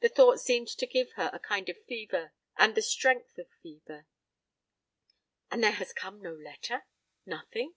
[0.00, 4.06] That thought seemed to give her a kind of fever, and the strength of fever."
[5.50, 6.86] "And there has come no letter
[7.26, 7.74] nothing?"